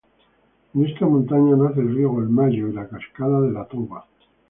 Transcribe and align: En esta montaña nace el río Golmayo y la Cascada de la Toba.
En 0.73 0.83
esta 0.83 1.05
montaña 1.05 1.55
nace 1.55 1.79
el 1.81 1.93
río 1.95 2.09
Golmayo 2.09 2.67
y 2.69 2.73
la 2.73 2.87
Cascada 2.87 3.39
de 3.41 3.51
la 3.51 3.65
Toba. 3.67 4.07